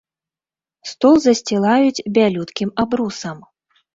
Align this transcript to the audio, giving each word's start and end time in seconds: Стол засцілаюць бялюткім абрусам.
Стол 0.91 1.15
засцілаюць 1.25 2.03
бялюткім 2.17 2.69
абрусам. 2.85 3.37